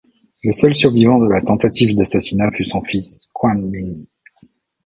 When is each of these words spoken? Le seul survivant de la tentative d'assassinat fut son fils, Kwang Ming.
Le 0.43 0.51
seul 0.51 0.75
survivant 0.75 1.19
de 1.19 1.31
la 1.31 1.39
tentative 1.41 1.95
d'assassinat 1.95 2.49
fut 2.57 2.65
son 2.65 2.81
fils, 2.81 3.29
Kwang 3.35 3.61
Ming. 3.69 4.07